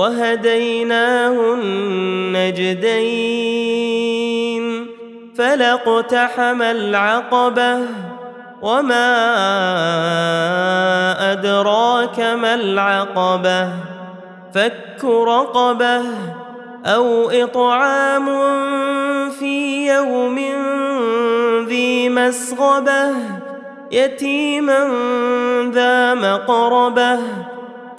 [0.00, 2.86] وهديناه النجدين
[5.36, 7.78] فلاقتحم العقبة
[8.62, 9.06] وما
[11.32, 13.68] أدراك ما العقبة
[14.54, 16.02] فك رقبة
[16.86, 18.26] أو إطعام
[19.30, 20.38] في يوم
[21.68, 23.12] ذي مسغبة
[23.92, 24.90] يتيما
[25.74, 27.18] ذا مقربة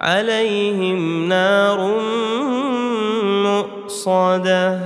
[0.00, 2.00] عليهم نار
[3.44, 4.80] مؤصدة.